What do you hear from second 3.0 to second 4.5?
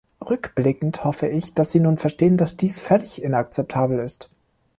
inakzeptabel ist.